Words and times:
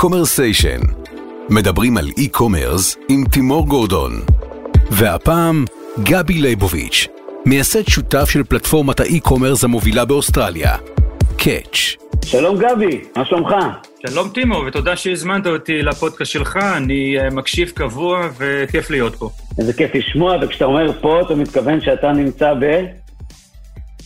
Commersation, 0.00 0.80
מדברים 1.50 1.96
על 1.96 2.08
e-commerce 2.18 2.96
עם 3.08 3.24
תימור 3.32 3.66
גורדון. 3.66 4.12
והפעם, 4.90 5.64
גבי 6.02 6.34
ליבוביץ', 6.34 7.06
מייסד 7.46 7.88
שותף 7.88 8.30
של 8.30 8.44
פלטפורמת 8.44 9.00
ה 9.00 9.06
e-commerce 9.06 9.64
המובילה 9.64 10.04
באוסטרליה, 10.04 10.76
קאץ'. 11.38 11.96
שלום 12.24 12.58
גבי, 12.58 13.00
מה 13.16 13.24
שלומך? 13.24 13.54
שלום 14.06 14.28
טימו, 14.28 14.62
ותודה 14.66 14.96
שהזמנת 14.96 15.46
אותי 15.46 15.82
לפודקאסט 15.82 16.32
שלך, 16.32 16.56
אני 16.56 17.18
אה, 17.18 17.30
מקשיב 17.30 17.70
קבוע 17.70 18.28
וכיף 18.38 18.90
להיות 18.90 19.14
פה. 19.14 19.30
איזה 19.58 19.72
כיף 19.72 19.94
לשמוע, 19.94 20.36
וכשאתה 20.42 20.64
אומר 20.64 20.92
פה, 21.00 21.20
אתה 21.20 21.34
מתכוון 21.34 21.80
שאתה 21.80 22.12
נמצא 22.12 22.54
ב... 22.60 22.84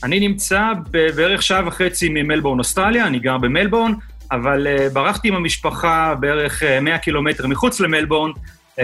אני 0.05 0.21
נמצא 0.29 0.61
בערך 0.91 1.43
שעה 1.43 1.67
וחצי 1.67 2.09
ממלבורן, 2.09 2.59
אוסטרליה, 2.59 3.07
אני 3.07 3.19
גר 3.19 3.39
במלבורן, 3.39 3.93
אבל 4.33 4.67
uh, 4.67 4.93
ברחתי 4.93 5.29
עם 5.29 5.35
המשפחה 5.35 6.15
בערך 6.21 6.63
uh, 6.63 6.67
אה, 6.67 6.81
100 6.81 6.99
קילומטר 6.99 7.47
מחוץ 7.47 7.81
למלבורן, 7.81 8.31
uh, 8.31 8.81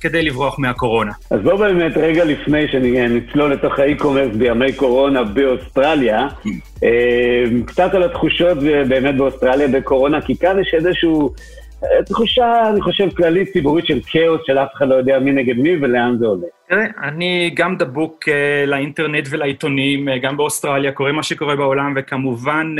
כדי 0.00 0.22
לברוח 0.22 0.58
מהקורונה. 0.58 1.12
אז 1.30 1.40
בוא 1.40 1.54
באמת, 1.54 1.96
רגע 1.96 2.24
לפני 2.24 2.68
שנצלול 2.68 3.52
לתוך 3.52 3.78
האי-קומרס 3.78 4.36
בימי 4.36 4.72
קורונה 4.72 5.24
באוסטרליה, 5.24 6.28
uh, 6.46 6.88
קצת 7.66 7.94
על 7.94 8.02
התחושות 8.02 8.58
באמת 8.88 9.16
באוסטרליה 9.16 9.68
בקורונה, 9.68 10.20
כי 10.20 10.36
כאן 10.36 10.60
יש 10.60 10.74
איזשהו... 10.74 11.34
תחושה, 12.06 12.70
אני 12.70 12.80
חושב, 12.80 13.10
כללית 13.16 13.52
ציבורית 13.52 13.86
של 13.86 14.00
כאוס, 14.06 14.40
של 14.46 14.58
אף 14.58 14.68
אחד 14.74 14.88
לא 14.88 14.94
יודע 14.94 15.18
מי 15.18 15.32
נגד 15.32 15.56
מי 15.56 15.76
ולאן 15.76 16.16
זה 16.18 16.26
הולך. 16.26 16.44
תראה, 16.68 16.84
אני 17.02 17.50
גם 17.54 17.76
דבוק 17.76 18.24
לאינטרנט 18.66 19.28
ולעיתונים, 19.30 20.08
גם 20.22 20.36
באוסטרליה, 20.36 20.92
קורה 20.92 21.12
מה 21.12 21.22
שקורה 21.22 21.56
בעולם, 21.56 21.94
וכמובן 21.96 22.76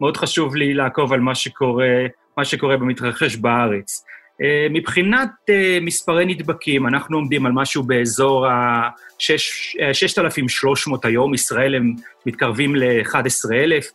מאוד 0.00 0.16
חשוב 0.16 0.56
לי 0.56 0.74
לעקוב 0.74 1.12
על 1.12 1.20
מה 1.20 1.34
שקורה, 1.34 2.06
מה 2.36 2.44
שקורה 2.44 2.76
במתרחש 2.76 3.36
בארץ. 3.36 4.04
Uh, 4.04 4.44
מבחינת 4.70 5.30
uh, 5.50 5.52
מספרי 5.80 6.24
נדבקים, 6.24 6.86
אנחנו 6.86 7.16
עומדים 7.16 7.46
על 7.46 7.52
משהו 7.52 7.82
באזור 7.82 8.46
ה-6,300 8.46 10.92
היום, 11.02 11.34
ישראל 11.34 11.74
הם 11.74 11.94
מתקרבים 12.26 12.76
ל-11,000, 12.76 13.84
uh, 13.84 13.88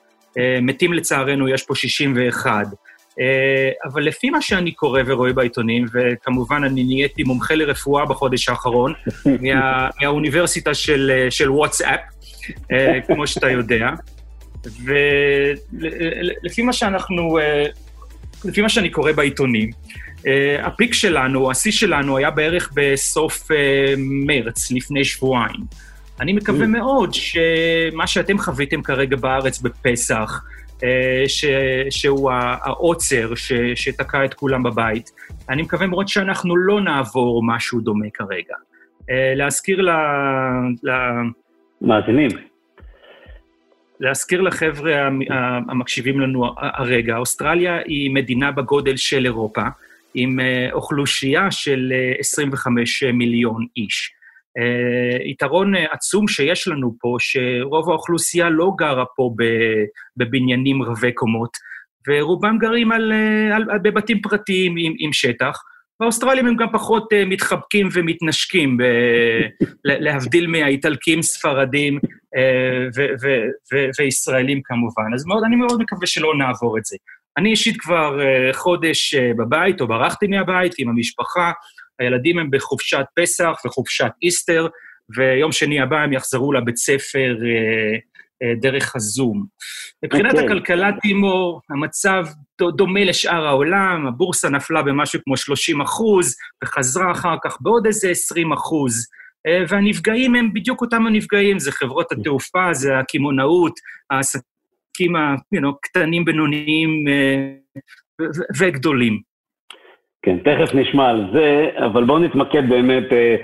מתים 0.62 0.94
לצערנו, 0.94 1.50
יש 1.50 1.64
פה 1.64 1.76
61. 1.76 2.66
אה, 3.20 3.72
אבל 3.86 4.04
לפי 4.04 4.30
מה 4.30 4.42
שאני 4.42 4.72
קורא 4.72 5.02
ורואה 5.06 5.34
בעיתונים, 5.34 5.86
וכמובן 5.94 6.64
אני 6.64 6.84
נהייתי 6.84 7.24
מומחה 7.24 7.56
לרפואה 7.56 8.06
בחודש 8.06 8.50
האחרון, 8.50 8.94
מה, 9.42 9.90
מהאוניברסיטה 10.02 10.74
של, 10.74 11.12
אה, 11.14 11.32
של 11.32 11.52
וואטסאפ, 11.52 12.00
אה, 12.72 13.00
כמו 13.08 13.28
שאתה 13.28 13.50
יודע, 13.50 13.90
ולפי 14.86 16.62
מה 16.62 16.74
שאנחנו, 16.74 17.40
לפי 18.46 18.62
מה 18.62 18.70
שאני 18.70 18.90
קורא 18.90 19.12
בעיתונים, 19.12 19.70
הפיק 20.64 20.94
שלנו, 20.94 21.52
השיא 21.52 21.72
שלנו, 21.72 22.18
היה 22.18 22.32
בערך 22.32 22.72
בסוף 22.76 23.48
מרץ, 23.98 24.72
לפני 24.72 25.06
שבועיים. 25.06 25.62
אני 26.20 26.34
מקווה 26.34 26.68
מאוד 26.68 27.14
שמה 27.14 28.08
שאתם 28.08 28.38
חוויתם 28.38 28.82
כרגע 28.82 29.16
בארץ 29.16 29.62
בפסח, 29.62 30.44
אה, 30.84 31.24
ש, 31.28 31.46
שהוא 31.90 32.32
העוצר 32.32 33.36
ש, 33.36 33.54
שתקע 33.76 34.26
את 34.26 34.34
כולם 34.34 34.64
בבית. 34.64 35.12
אני 35.50 35.62
מקווה 35.62 35.88
מאוד 35.88 36.08
שאנחנו 36.08 36.58
לא 36.58 36.82
נעבור 36.82 37.44
משהו 37.48 37.80
דומה 37.80 38.06
כרגע. 38.14 38.56
אה, 39.10 39.34
להזכיר 39.36 39.82
ל... 39.82 39.90
ל... 40.84 40.92
מאזינים. 41.82 42.30
להזכיר 44.00 44.42
לחבר'ה 44.42 45.10
המקשיבים 45.70 46.20
לנו 46.20 46.46
הרגע, 46.58 47.18
אוסטרליה 47.18 47.78
היא 47.86 48.12
מדינה 48.12 48.52
בגודל 48.52 48.98
של 48.98 49.26
אירופה, 49.26 49.62
עם 50.14 50.40
אה, 50.40 50.70
אוכלוסייה 50.74 51.52
של 51.52 51.94
25 52.20 53.04
מיליון 53.04 53.66
איש. 53.78 54.12
יתרון 55.26 55.74
עצום 55.76 56.28
שיש 56.28 56.68
לנו 56.68 56.96
פה, 57.00 57.16
שרוב 57.20 57.90
האוכלוסייה 57.90 58.50
לא 58.50 58.72
גרה 58.78 59.06
פה 59.16 59.36
בבניינים 60.18 60.84
רבי 60.84 61.12
קומות, 61.12 61.58
ורובם 62.08 62.58
גרים 62.58 62.92
על, 62.92 63.12
על, 63.54 63.64
על, 63.72 63.80
בבתים 63.84 64.22
פרטיים 64.22 64.76
עם, 64.78 64.94
עם 65.00 65.14
שטח. 65.14 65.62
באוסטרלים 66.00 66.48
הם 66.48 66.56
גם 66.56 66.68
פחות 66.74 67.14
uh, 67.14 67.26
מתחבקים 67.26 67.90
ומתנשקים, 67.94 68.78
ב, 68.78 68.84
להבדיל 69.86 70.48
מהאיטלקים, 70.48 71.22
ספרדים 71.22 71.98
uh, 71.98 72.98
וישראלים 74.00 74.62
כמובן. 74.66 75.14
אז 75.14 75.26
מאוד, 75.26 75.44
אני 75.48 75.56
מאוד 75.56 75.82
מקווה 75.82 76.08
שלא 76.08 76.34
נעבור 76.38 76.78
את 76.78 76.86
זה. 76.86 76.98
אני 77.38 77.50
אישית 77.50 77.82
כבר 77.82 78.20
uh, 78.20 78.56
חודש 78.56 79.16
uh, 79.16 79.38
בבית, 79.38 79.82
או 79.82 79.88
ברחתי 79.88 80.28
מהבית 80.28 80.74
עם 80.78 80.90
המשפחה, 80.90 81.52
הילדים 82.00 82.40
הם 82.40 82.52
בחופשת 82.52 83.06
פסח 83.16 83.54
וחופשת 83.66 84.12
איסטר, 84.22 84.68
ויום 85.16 85.52
שני 85.52 85.80
הבא 85.80 85.98
הם 85.98 86.14
יחזרו 86.14 86.54
לבית 86.54 86.78
ספר 86.78 87.36
אה, 87.46 87.98
דרך 88.62 88.96
הזום. 88.96 89.46
מבחינת 90.06 90.32
okay. 90.32 90.36
אוקיי. 90.36 90.46
הכלכלה, 90.46 90.90
טימור, 91.02 91.62
המצב 91.70 92.26
דומה 92.62 93.04
לשאר 93.04 93.48
העולם, 93.48 94.08
הבורסה 94.08 94.50
נפלה 94.50 94.82
במשהו 94.82 95.20
כמו 95.24 95.38
30 95.38 95.82
אחוז, 95.82 96.36
וחזרה 96.64 97.12
אחר 97.12 97.36
כך 97.44 97.58
בעוד 97.62 97.86
איזה 97.86 98.10
20 98.10 98.54
אחוז. 98.54 99.08
אה, 99.48 99.64
והנפגעים 99.70 100.36
הם 100.36 100.54
בדיוק 100.54 100.82
אותם 100.82 101.08
הנפגעים, 101.08 101.60
זה 101.60 101.72
חברות 101.72 102.12
התעופה, 102.12 102.74
זה 102.74 103.00
הקמעונאות, 103.00 103.74
העסקים 104.10 105.16
הקטנים, 105.70 106.26
בינוניים 106.26 106.90
אה, 107.08 108.26
וגדולים. 108.60 109.22
כן, 110.22 110.38
תכף 110.38 110.76
נשמע 110.76 111.10
על 111.10 111.26
זה, 111.34 111.70
אבל 111.86 112.04
בואו 112.04 112.20
נתמקד 112.20 112.70
באמת 112.70 113.12
אה, 113.12 113.18
אה, 113.18 113.36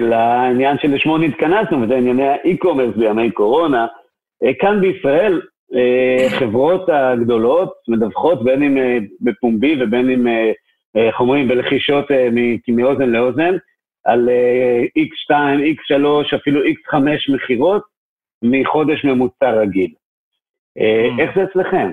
לעניין 0.00 0.76
שלשמו 0.78 1.18
נתכנסנו, 1.18 1.82
וזה 1.82 1.96
ענייני 1.96 2.28
האי-קומרס 2.28 2.96
בימי 2.96 3.30
קורונה. 3.30 3.86
אה, 4.44 4.54
כאן 4.60 4.80
בישראל, 4.80 5.40
אה, 5.74 6.26
חברות 6.38 6.88
הגדולות 6.88 7.72
מדווחות 7.88 8.44
בין 8.44 8.62
אם 8.62 8.78
אה, 8.78 8.98
בפומבי 9.20 9.76
ובין 9.80 10.10
אם, 10.10 10.26
אה, 10.26 10.52
אה 10.96 11.06
איך 11.06 11.20
אומרים, 11.20 11.48
בלחישות 11.48 12.10
אה, 12.10 12.28
מאוזן 12.68 13.10
לאוזן, 13.10 13.56
על 14.04 14.28
אה, 14.28 14.82
X2, 14.82 15.34
X3, 15.76 16.36
אפילו 16.36 16.60
X5 16.60 16.96
מכירות 17.34 17.82
מחודש 18.42 19.04
ממוצע 19.04 19.50
רגיל. 19.50 19.90
אה, 20.78 21.08
mm. 21.16 21.20
איך 21.20 21.30
זה 21.36 21.44
אצלכם? 21.44 21.90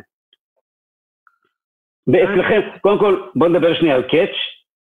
ואצלכם, 2.07 2.61
קודם 2.81 2.99
כל, 2.99 3.21
בוא 3.35 3.47
נדבר 3.47 3.73
שנייה 3.73 3.95
על 3.95 4.03
קאץ', 4.03 4.35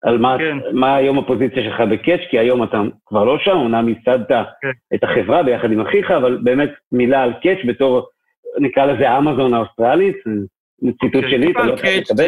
על 0.03 0.17
מה, 0.17 0.35
כן. 0.37 0.57
מה 0.73 0.95
היום 0.95 1.19
הפוזיציה 1.19 1.63
שלך 1.63 1.81
בקאץ', 1.91 2.19
כי 2.29 2.39
היום 2.39 2.63
אתה 2.63 2.81
כבר 3.05 3.23
לא 3.23 3.37
שם, 3.39 3.51
אומנם 3.51 3.89
ייסדת 3.89 4.29
כן. 4.29 4.95
את 4.95 5.03
החברה 5.03 5.43
ביחד 5.43 5.71
עם 5.71 5.81
אחיך, 5.81 6.11
אבל 6.11 6.37
באמת 6.43 6.69
מילה 6.91 7.23
על 7.23 7.33
קאץ' 7.43 7.65
בתור, 7.67 8.07
נקרא 8.59 8.85
לזה 8.85 9.17
אמזון 9.17 9.53
האוסטרלית, 9.53 10.15
ציטוט 11.01 11.23
כן, 11.23 11.29
שלי, 11.29 11.51
אתה 11.51 11.63
לא 11.63 11.73
יכול 11.73 11.89
לקבל. 11.89 12.25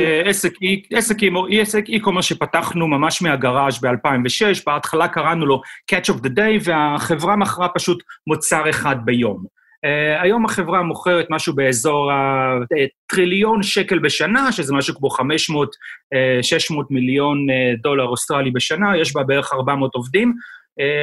עסק 1.62 1.90
e-commerce 1.90 2.26
שפתחנו 2.26 2.88
ממש 2.88 3.22
מהגראז' 3.22 3.82
ב-2006, 3.82 4.64
בהתחלה 4.66 5.08
קראנו 5.08 5.46
לו 5.46 5.62
Catch 5.92 6.14
of 6.14 6.18
the 6.18 6.30
Day, 6.30 6.64
והחברה 6.64 7.36
מכרה 7.36 7.68
פשוט 7.70 8.04
מוצר 8.28 8.70
אחד 8.70 8.96
ביום. 9.06 9.56
Uh, 9.86 10.24
היום 10.24 10.46
החברה 10.46 10.82
מוכרת 10.82 11.26
משהו 11.30 11.56
באזור 11.56 12.12
המיליארד 12.12 13.64
שקל 13.64 14.00
בשנה, 14.00 14.52
שזה 14.52 14.74
משהו 14.74 14.96
כמו 14.96 15.08
500-600 15.08 15.20
uh, 15.22 16.86
מיליון 16.90 17.48
דולר 17.82 18.04
אוסטרלי 18.04 18.52
בשנה, 18.52 18.98
יש 18.98 19.14
בה 19.14 19.24
בערך 19.24 19.54
400 19.54 19.96
עובדים. 19.96 20.34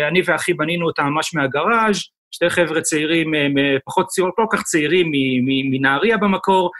אני 0.08 0.22
ואחי 0.24 0.54
בנינו 0.54 0.86
אותה 0.86 1.02
ממש 1.02 1.34
מהגראז', 1.34 1.96
שתי 2.30 2.50
חבר'ה 2.50 2.80
צעירים, 2.80 3.32
פחות 3.86 4.06
צעירים, 4.06 4.32
כל 4.36 4.46
כך 4.52 4.62
צעירים 4.62 5.10
מנהריה 5.70 6.16
במקור, 6.16 6.70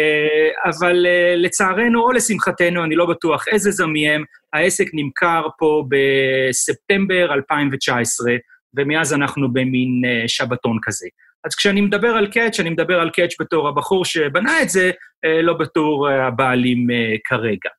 אבל 0.70 1.06
לצערנו 1.36 2.02
או 2.02 2.12
לשמחתנו, 2.12 2.84
אני 2.84 2.96
לא 2.96 3.06
בטוח 3.06 3.44
איזה 3.48 3.70
זה 3.70 3.86
מהם, 3.86 4.24
העסק 4.52 4.86
נמכר 4.92 5.46
פה 5.58 5.84
בספטמבר 5.88 7.32
2019, 7.32 8.32
ומאז 8.76 9.14
אנחנו 9.14 9.52
במין 9.52 10.02
שבתון 10.26 10.78
כזה. 10.82 11.06
אז 11.44 11.54
כשאני 11.54 11.80
מדבר 11.80 12.08
על 12.08 12.26
קאץ', 12.26 12.60
אני 12.60 12.70
מדבר 12.70 13.00
על 13.00 13.10
קאץ' 13.10 13.34
בתור 13.40 13.68
הבחור 13.68 14.04
שבנה 14.04 14.62
את 14.62 14.68
זה, 14.68 14.90
אה, 15.24 15.42
לא 15.42 15.54
בתור 15.54 16.10
אה, 16.10 16.26
הבעלים 16.26 16.90
אה, 16.90 17.16
כרגע. 17.24 17.70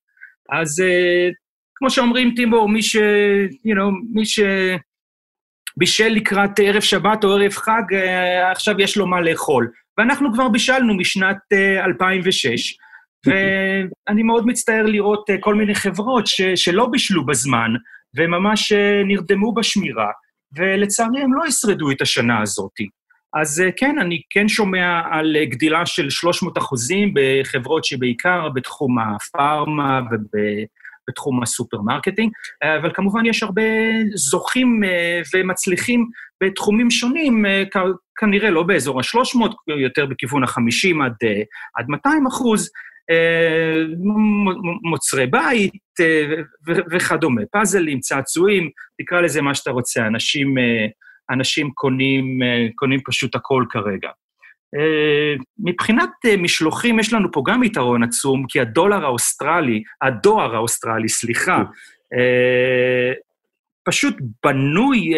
אז 0.49 0.83
כמו 1.75 1.89
שאומרים, 1.89 2.33
טימור, 2.35 2.69
מי 2.69 2.81
ש... 2.81 2.95
you 3.67 3.75
know, 3.75 3.91
מי 4.13 4.25
ש... 4.25 4.39
בישל 5.77 6.07
לקראת 6.07 6.59
ערב 6.59 6.81
שבת 6.81 7.23
או 7.23 7.29
ערב 7.31 7.51
חג, 7.51 7.81
עכשיו 8.51 8.81
יש 8.81 8.97
לו 8.97 9.07
מה 9.07 9.21
לאכול. 9.21 9.71
ואנחנו 9.97 10.33
כבר 10.33 10.49
בישלנו 10.49 10.97
משנת 10.97 11.37
2006, 11.85 12.77
ואני 13.25 14.23
מאוד 14.23 14.47
מצטער 14.47 14.85
לראות 14.85 15.25
כל 15.39 15.55
מיני 15.55 15.75
חברות 15.75 16.27
ש, 16.27 16.41
שלא 16.55 16.85
בישלו 16.91 17.25
בזמן, 17.25 17.71
וממש 18.17 18.71
נרדמו 19.05 19.53
בשמירה, 19.53 20.09
ולצערי 20.57 21.21
הם 21.21 21.33
לא 21.33 21.47
ישרדו 21.47 21.91
את 21.91 22.01
השנה 22.01 22.41
הזאת. 22.41 22.73
אז 23.41 23.63
כן, 23.77 23.99
אני 23.99 24.21
כן 24.29 24.47
שומע 24.47 25.01
על 25.11 25.35
גדילה 25.43 25.85
של 25.85 26.09
300 26.09 26.57
אחוזים 26.57 27.13
בחברות 27.13 27.85
שבעיקר 27.85 28.49
בתחום 28.49 28.97
הפארמה 28.99 29.99
ובתחום 31.07 31.43
ה 31.43 31.49
supermarketing, 31.49 32.31
אבל 32.63 32.91
כמובן 32.93 33.25
יש 33.25 33.43
הרבה 33.43 33.61
זוכים 34.15 34.81
ומצליחים 35.35 36.09
בתחומים 36.43 36.91
שונים, 36.91 37.45
כנראה 38.19 38.49
לא 38.49 38.63
באזור 38.63 38.99
ה-300, 38.99 39.45
יותר 39.67 40.05
בכיוון 40.05 40.43
ה-50 40.43 41.05
עד, 41.05 41.15
עד 41.75 41.85
200 41.87 42.27
אחוז, 42.27 42.69
מוצרי 44.83 45.27
בית 45.27 45.73
וכדומה, 46.91 47.41
פאזלים, 47.51 47.99
צעצועים, 47.99 48.69
תקרא 49.01 49.21
לזה 49.21 49.41
מה 49.41 49.55
שאתה 49.55 49.71
רוצה, 49.71 50.07
אנשים, 50.07 50.55
אנשים 51.33 51.71
קונים, 51.71 52.39
קונים 52.75 52.99
פשוט 53.05 53.35
הכל 53.35 53.65
כרגע. 53.69 54.09
מבחינת 55.59 56.09
משלוחים, 56.37 56.99
יש 56.99 57.13
לנו 57.13 57.31
פה 57.31 57.43
גם 57.45 57.63
יתרון 57.63 58.03
עצום, 58.03 58.45
כי 58.49 58.59
הדולר 58.59 59.05
האוסטרלי, 59.05 59.83
הדואר 60.01 60.55
האוסטרלי, 60.55 61.09
סליחה, 61.09 61.63
פשוט 63.85 64.15
בנוי, 64.43 65.13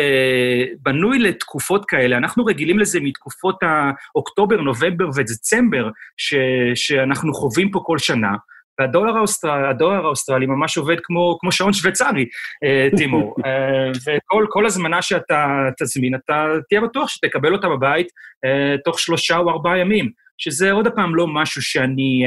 בנוי 0.81 1.19
לתקופות 1.19 1.85
כאלה. 1.85 2.17
אנחנו 2.17 2.45
רגילים 2.45 2.79
לזה 2.79 2.99
מתקופות 3.01 3.59
האוקטובר, 3.61 4.61
נובמבר 4.61 5.09
ודצמבר, 5.15 5.89
ש, 6.17 6.35
שאנחנו 6.75 7.33
חווים 7.33 7.71
פה 7.71 7.79
כל 7.85 7.97
שנה. 7.97 8.35
והדואר 8.79 9.17
האוסטרלי, 9.17 9.67
הדואר 9.67 10.05
האוסטרלי 10.05 10.45
ממש 10.45 10.77
עובד 10.77 10.95
כמו, 11.03 11.37
כמו 11.39 11.51
שעון 11.51 11.73
שוויצרי, 11.73 12.25
תימור. 12.97 13.35
וכל 14.43 14.65
הזמנה 14.65 15.01
שאתה 15.01 15.69
תזמין, 15.79 16.15
אתה 16.15 16.47
תהיה 16.69 16.81
בטוח 16.81 17.09
שתקבל 17.09 17.53
אותה 17.53 17.69
בבית 17.69 18.07
תוך 18.85 18.99
שלושה 18.99 19.37
או 19.37 19.49
ארבעה 19.49 19.77
ימים, 19.77 20.09
שזה 20.37 20.71
עוד 20.71 20.87
פעם 20.87 21.15
לא 21.15 21.27
משהו 21.27 21.61
שאני, 21.61 22.25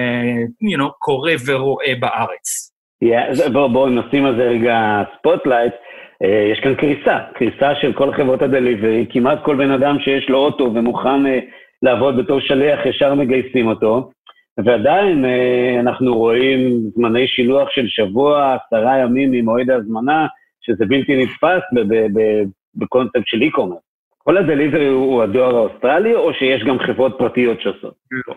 you 0.72 0.78
know, 0.78 0.90
קורא 0.98 1.32
ורואה 1.46 1.92
בארץ. 2.00 2.72
Yeah, 3.04 3.48
בואו 3.52 3.68
בוא 3.68 3.88
נשים 3.88 4.24
על 4.24 4.36
זה 4.36 4.42
רגע 4.42 5.02
spotlight. 5.18 5.72
אה, 6.24 6.48
יש 6.52 6.60
כאן 6.60 6.74
קריסה, 6.74 7.18
קריסה 7.34 7.74
של 7.80 7.92
כל 7.92 8.12
חברות 8.12 8.42
ה 8.42 8.49
delivery, 8.49 9.06
כמעט 9.10 9.38
כל 9.44 9.56
בן 9.56 9.70
אדם 9.70 9.96
שיש 10.00 10.28
לו 10.28 10.38
אוטו 10.38 10.64
ומוכן 10.74 11.26
אה, 11.26 11.38
לעבוד 11.82 12.16
בתור 12.16 12.40
שליח, 12.40 12.86
ישר 12.86 13.14
מגייסים 13.14 13.66
אותו, 13.66 14.10
ועדיין 14.64 15.24
אה, 15.24 15.80
אנחנו 15.80 16.16
רואים 16.16 16.90
זמני 16.94 17.28
שילוח 17.28 17.68
של 17.70 17.84
שבוע, 17.88 18.56
עשרה 18.56 18.98
ימים 18.98 19.30
ממועד 19.30 19.70
ההזמנה, 19.70 20.26
שזה 20.60 20.86
בלתי 20.86 21.22
נתפס 21.22 21.62
בקונספט 22.74 23.22
של 23.26 23.42
e-commerce. 23.42 23.78
כל 24.18 24.36
ה 24.36 24.42
delivery 24.42 24.86
הוא 24.86 25.22
הדואר 25.22 25.56
האוסטרלי, 25.56 26.14
או 26.14 26.34
שיש 26.34 26.62
גם 26.64 26.78
חברות 26.78 27.14
פרטיות 27.18 27.60
שעושות? 27.60 27.94
לא. 28.10 28.34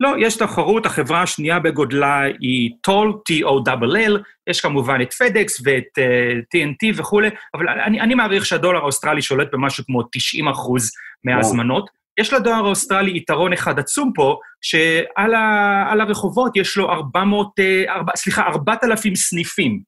לא, 0.00 0.14
יש 0.18 0.36
תחרות, 0.36 0.86
החברה 0.86 1.22
השנייה 1.22 1.58
בגודלה 1.58 2.22
היא 2.40 2.70
טול, 2.80 3.12
T-O-L-L, 3.30 4.12
יש 4.46 4.60
כמובן 4.60 4.98
את 5.02 5.12
פדקס 5.12 5.62
ואת 5.64 5.98
uh, 5.98 6.00
אה, 6.00 6.32
TNT 6.54 7.00
וכולי, 7.00 7.28
אבל 7.54 7.68
אני, 7.68 8.00
אני 8.00 8.14
מעריך 8.14 8.46
שהדואר 8.46 8.78
האוסטרלי 8.78 9.22
שולט 9.22 9.48
במשהו 9.52 9.84
כמו 9.84 10.02
90 10.12 10.48
אחוז 10.48 10.90
מההזמנות. 11.24 11.90
יש 12.20 12.32
לדואר 12.32 12.66
האוסטרלי 12.66 13.16
יתרון 13.16 13.52
אחד 13.52 13.78
עצום 13.78 14.12
פה, 14.14 14.38
שעל 14.60 16.00
הרחובות 16.00 16.56
יש 16.56 16.76
לו 16.76 16.90
400, 16.90 17.46
uh, 17.60 17.90
4, 17.90 18.12
סליחה, 18.16 18.42
4,000 18.42 19.14
סניפים. 19.16 19.80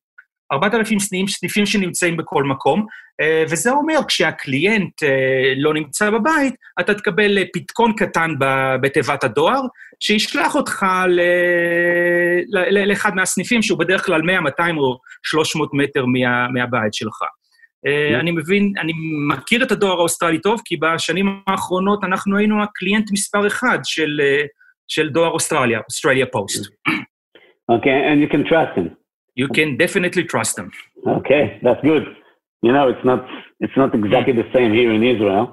4,000 0.53 0.99
סניפים, 0.99 1.29
סניפים 1.29 1.67
שנמצאים 1.67 2.17
בכל 2.17 2.45
מקום, 2.45 2.87
אה, 3.21 3.45
וזה 3.51 3.71
אומר, 3.71 3.99
כשה 4.09 4.51
client 4.51 5.03
אה, 5.03 5.53
לא 5.57 5.75
נמצא 5.75 6.11
בבית, 6.11 6.55
אתה 6.81 6.95
תקבל 6.95 7.39
אה, 7.39 7.43
פתקון 7.53 7.93
קטן 7.97 8.31
בתיבת 8.83 9.25
הדואר, 9.25 9.61
שישלח 10.01 10.55
אותך 10.55 10.87
לאחד 12.71 13.15
מהסניפים, 13.15 13.63
שהוא 13.63 13.79
בדרך 13.79 14.07
כלל 14.07 14.23
100, 14.23 14.41
200 14.41 14.79
או 14.79 14.99
300 15.23 15.71
מטר 15.73 16.05
מה, 16.07 16.49
מהבית 16.49 16.95
שלך. 16.95 17.23
אני 18.21 18.31
מבין, 18.31 18.73
אני 18.81 18.93
מכיר 19.29 19.63
את 19.63 19.73
הדואר 19.73 19.99
האוסטרלי 19.99 20.41
טוב, 20.41 20.61
כי 20.65 20.77
בשנים 20.77 21.41
האחרונות 21.47 22.05
אנחנו 22.05 22.39
היינו 22.39 22.63
ה 22.63 22.70
client 22.70 23.11
מספר 23.13 23.47
אחד 23.47 23.79
של, 23.85 24.21
של 24.90 25.10
דואר 25.10 25.30
אוסטרליה, 25.30 25.80
אוסטרליה 25.90 26.26
פוסט. 26.26 26.72
אוקיי, 27.70 27.92
okay, 27.92 28.14
and 28.14 28.30
you 28.30 28.34
can 28.34 28.50
trust 28.50 28.78
him. 28.78 29.06
you 29.36 29.48
can 29.50 29.78
definitely 29.78 30.24
trust 30.24 30.56
them. 30.56 30.72
Okay, 31.20 31.60
that's 31.62 31.82
good. 31.82 32.06
You 32.62 32.72
know, 32.72 32.88
it's 32.90 33.06
not 33.06 33.22
it's 33.60 33.78
not 33.78 33.94
exactly 33.94 34.34
the 34.34 34.50
same 34.54 34.74
here 34.74 34.92
in 34.92 35.04
Israel. 35.04 35.46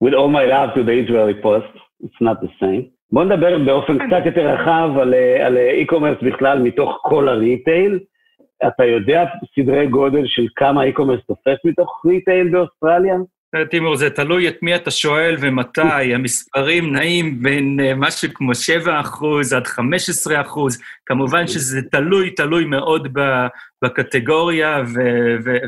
With 0.00 0.14
all 0.14 0.28
my 0.28 0.44
love 0.44 0.74
to 0.76 0.82
the 0.82 0.92
Israeli 0.92 1.34
Post, 1.34 1.72
it's 2.00 2.20
not 2.20 2.40
the 2.40 2.50
same. 2.60 2.92
בואו 3.12 3.24
נדבר 3.24 3.58
באופן 3.66 3.98
קצת 3.98 4.26
יותר 4.26 4.46
רחב 4.46 4.90
על, 5.00 5.14
על 5.14 5.56
e-commerce 5.56 6.24
בכלל 6.24 6.58
מתוך 6.58 6.98
כל 7.02 7.28
הריטייל. 7.28 7.98
אתה 8.66 8.84
יודע 8.84 9.24
סדרי 9.56 9.86
גודל 9.86 10.22
של 10.26 10.46
כמה 10.56 10.84
e-commerce 10.84 11.26
תופס 11.26 11.64
מתוך 11.64 12.02
ריטייל 12.06 12.48
באוסטרליה? 12.48 13.16
תימור, 13.69 13.95
זה 13.95 14.09
תלוי 14.09 14.47
את 14.47 14.57
מי 14.61 14.75
אתה 14.75 14.91
שואל 14.91 15.35
ומתי. 15.39 16.13
המספרים 16.15 16.93
נעים 16.93 17.43
בין 17.43 17.79
אה, 17.79 17.95
משהו 17.95 18.29
כמו 18.33 18.55
7 18.55 18.99
אחוז 18.99 19.53
עד 19.53 19.67
15 19.67 20.41
אחוז. 20.41 20.81
כמובן 21.05 21.47
שזה 21.47 21.81
תלוי, 21.91 22.29
תלוי 22.29 22.65
מאוד 22.65 23.17
בקטגוריה 23.83 24.83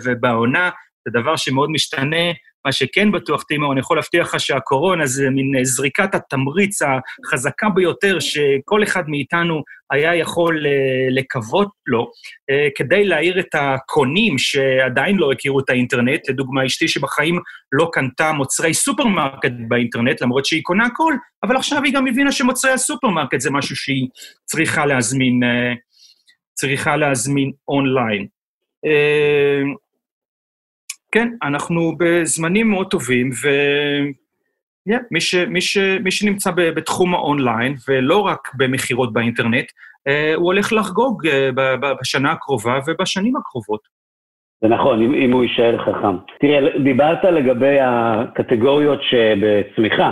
ובעונה. 0.03 0.69
זה 1.05 1.19
דבר 1.21 1.35
שמאוד 1.35 1.69
משתנה. 1.69 2.25
מה 2.65 2.71
שכן 2.71 3.11
בטוח, 3.11 3.43
טימו, 3.43 3.71
אני 3.71 3.79
יכול 3.79 3.97
להבטיח 3.97 4.27
לך 4.35 4.39
שהקורונה 4.39 5.05
זה 5.05 5.29
מין 5.29 5.55
אה, 5.55 5.63
זריקת 5.63 6.15
התמריץ 6.15 6.79
החזקה 6.81 7.69
ביותר 7.69 8.19
שכל 8.19 8.83
אחד 8.83 9.03
מאיתנו 9.07 9.63
היה 9.91 10.15
יכול 10.15 10.65
אה, 10.65 10.71
לקוות 11.09 11.69
לו, 11.87 12.11
אה, 12.49 12.67
כדי 12.75 13.05
להעיר 13.05 13.39
את 13.39 13.55
הקונים 13.55 14.37
שעדיין 14.37 15.17
לא 15.17 15.31
הכירו 15.31 15.59
את 15.59 15.69
האינטרנט. 15.69 16.29
לדוגמה, 16.29 16.65
אשתי 16.65 16.87
שבחיים 16.87 17.39
לא 17.71 17.89
קנתה 17.93 18.31
מוצרי 18.31 18.73
סופרמרקט 18.73 19.51
באינטרנט, 19.67 20.21
למרות 20.21 20.45
שהיא 20.45 20.63
קונה 20.63 20.85
הכל, 20.85 21.13
אבל 21.43 21.55
עכשיו 21.55 21.83
היא 21.83 21.93
גם 21.93 22.07
הבינה 22.07 22.31
שמוצרי 22.31 22.71
הסופרמרקט 22.71 23.39
זה 23.39 23.51
משהו 23.51 23.75
שהיא 23.75 24.07
צריכה 24.45 24.85
להזמין, 24.85 25.39
צריכה 26.53 26.95
להזמין 26.95 27.51
אונליין. 27.67 28.27
כן, 31.13 31.27
אנחנו 31.43 31.97
בזמנים 31.97 32.69
מאוד 32.69 32.87
טובים, 32.91 33.29
ו... 33.43 33.47
Yeah, 34.89 35.01
מי, 35.11 35.21
ש, 35.21 35.35
מי, 35.35 35.61
ש, 35.61 35.77
מי 35.77 36.11
שנמצא 36.11 36.51
ב, 36.51 36.61
בתחום 36.61 37.13
האונליין, 37.13 37.75
ולא 37.87 38.19
רק 38.19 38.51
במכירות 38.57 39.13
באינטרנט, 39.13 39.65
אה, 40.07 40.33
הוא 40.35 40.45
הולך 40.45 40.73
לחגוג 40.73 41.27
אה, 41.27 41.49
ב, 41.55 41.61
ב, 41.61 41.93
בשנה 42.01 42.31
הקרובה 42.31 42.79
ובשנים 42.87 43.35
הקרובות. 43.35 43.79
זה 44.61 44.67
נכון, 44.67 45.01
אם, 45.01 45.13
אם 45.13 45.31
הוא 45.31 45.43
יישאר 45.43 45.77
חכם. 45.77 46.17
תראה, 46.39 46.79
דיברת 46.83 47.23
לגבי 47.23 47.77
הקטגוריות 47.81 48.99
שבצמיחה, 49.03 50.11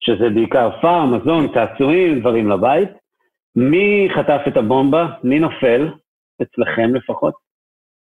שזה 0.00 0.30
בעיקר 0.30 0.70
פארם, 0.82 1.14
מזון, 1.14 1.48
צעצועים, 1.54 2.20
דברים 2.20 2.50
לבית. 2.50 2.88
מי 3.56 4.08
חטף 4.16 4.40
את 4.48 4.56
הבומבה? 4.56 5.06
מי 5.24 5.38
נופל? 5.38 5.88
אצלכם 6.42 6.94
לפחות? 6.94 7.47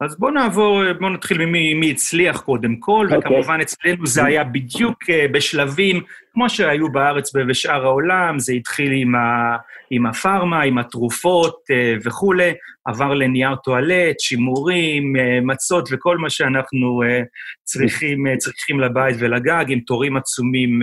אז 0.01 0.19
בואו 0.19 0.31
נעבור, 0.31 0.83
בואו 1.01 1.11
נתחיל 1.11 1.39
ממי 1.39 1.75
מי 1.75 1.91
הצליח 1.91 2.41
קודם 2.41 2.77
כל, 2.77 3.07
okay. 3.11 3.15
אוקיי. 3.15 3.33
וכמובן 3.33 3.61
אצלנו 3.61 4.07
זה 4.07 4.25
היה 4.25 4.45
בדיוק 4.45 5.03
uh, 5.03 5.33
בשלבים, 5.33 6.03
כמו 6.39 6.51
שהיו 6.51 6.93
בארץ 6.93 7.31
ובשאר 7.35 7.85
העולם, 7.85 8.39
זה 8.39 8.53
התחיל 8.53 8.93
עם, 8.93 9.15
ה, 9.15 9.57
עם 9.91 10.07
הפארמה, 10.07 10.63
עם 10.63 10.79
התרופות 10.79 11.55
uh, 11.55 12.03
וכולי, 12.05 12.53
עבר 12.85 13.15
לנייר 13.15 13.55
טואלט, 13.55 14.21
שימורים, 14.21 15.17
uh, 15.17 15.45
מצות 15.45 15.89
וכל 15.93 16.19
מה 16.19 16.31
שאנחנו 16.31 17.03
uh, 17.03 17.25
צריכים, 17.65 18.25
צריכים 18.39 18.81
לבית 18.81 19.17
ולגג, 19.19 19.65
עם 19.69 19.81
תורים 19.81 20.17
עצומים 20.17 20.81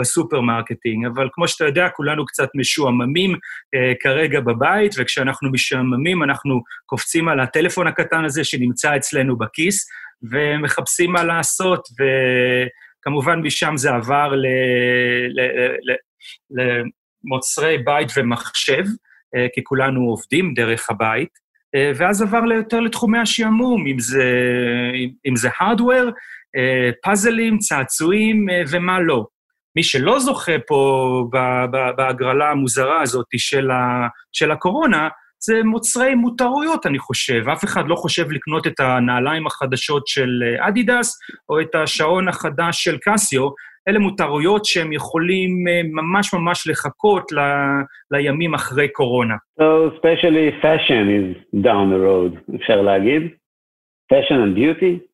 ב 0.00 0.07
supermarketing. 0.07 1.06
אבל 1.06 1.28
כמו 1.32 1.48
שאתה 1.48 1.64
יודע, 1.64 1.88
כולנו 1.88 2.26
קצת 2.26 2.48
משועממים 2.54 3.36
כרגע 4.00 4.40
בבית, 4.40 4.92
וכשאנחנו 4.98 5.50
משועממים, 5.52 6.22
אנחנו 6.22 6.62
קופצים 6.86 7.28
על 7.28 7.40
הטלפון 7.40 7.86
הקטן 7.86 8.24
הזה 8.24 8.44
שנמצא 8.44 8.96
אצלנו 8.96 9.38
בכיס, 9.38 9.88
ומחפשים 10.30 11.12
מה 11.12 11.24
לעשות, 11.24 11.88
וכמובן 13.00 13.40
משם 13.40 13.76
זה 13.76 13.90
עבר 13.90 14.32
למוצרי 16.50 17.78
בית 17.78 18.08
ומחשב, 18.16 18.84
אה, 19.36 19.46
כי 19.54 19.64
כולנו 19.64 20.00
עובדים 20.00 20.54
דרך 20.54 20.90
הבית, 20.90 21.28
אה, 21.74 21.92
ואז 21.96 22.22
עבר 22.22 22.52
יותר 22.56 22.80
לתחומי 22.80 23.18
השעמום, 23.18 23.86
אם 23.86 23.98
זה, 23.98 24.24
אם 25.26 25.36
זה 25.36 25.48
hardware, 25.48 26.10
פאזלים, 27.02 27.58
צעצועים 27.58 28.46
ומה 28.70 29.00
לא. 29.00 29.26
מי 29.76 29.82
שלא 29.82 30.20
זוכה 30.20 30.52
פה 30.66 31.24
בהגרלה 31.96 32.50
המוזרה 32.50 33.02
הזאת 33.02 33.26
של, 33.36 33.70
ה, 33.70 34.08
של 34.32 34.50
הקורונה, 34.50 35.08
זה 35.42 35.64
מוצרי 35.64 36.14
מותרויות, 36.14 36.86
אני 36.86 36.98
חושב. 36.98 37.48
אף 37.48 37.64
אחד 37.64 37.88
לא 37.88 37.94
חושב 37.94 38.30
לקנות 38.30 38.66
את 38.66 38.80
הנעליים 38.80 39.46
החדשות 39.46 40.06
של 40.06 40.42
אדידס, 40.58 41.18
או 41.48 41.60
את 41.60 41.74
השעון 41.74 42.28
החדש 42.28 42.84
של 42.84 42.96
קסיו, 42.98 43.48
אלה 43.88 43.98
מותרויות 43.98 44.64
שהם 44.64 44.92
יכולים 44.92 45.50
ממש 45.92 46.34
ממש 46.34 46.68
לחכות 46.68 47.32
ל, 47.32 47.38
לימים 48.10 48.54
אחרי 48.54 48.88
קורונה. 48.88 49.34
So, 49.60 49.64
especially 49.94 50.62
fashion 50.62 51.04
is 51.18 51.58
down 51.64 51.90
the 51.90 52.00
road, 52.06 52.56
אפשר 52.56 52.80
להגיד? 52.80 53.22
fashion 54.12 54.38
and 54.44 54.54
beauty? 54.54 55.09